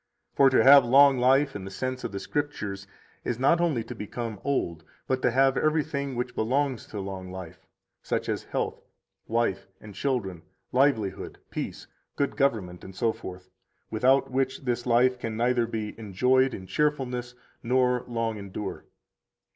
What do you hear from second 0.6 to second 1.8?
have long life in the